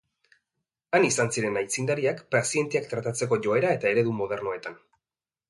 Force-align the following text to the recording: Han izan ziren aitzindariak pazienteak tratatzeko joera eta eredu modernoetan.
Han 0.99 1.03
izan 1.09 1.29
ziren 1.37 1.59
aitzindariak 1.61 2.23
pazienteak 2.37 2.89
tratatzeko 2.95 3.41
joera 3.49 3.77
eta 3.79 3.93
eredu 3.93 4.19
modernoetan. 4.25 4.83